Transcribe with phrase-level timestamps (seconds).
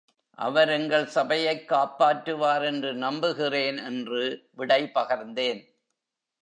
[0.35, 4.49] அவர் எங்கள் சபையைக் காப்பாற்றுவார் என்று நம்புகிறேன் என்று
[4.51, 5.65] விடை பகர்ந்தேன்.